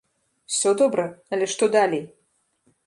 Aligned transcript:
Усё 0.51 0.71
добра, 0.81 1.05
але 1.37 1.45
што 1.55 1.71
далей? 1.79 2.05